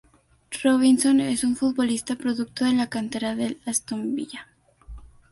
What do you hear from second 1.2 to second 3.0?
un futbolista producto de la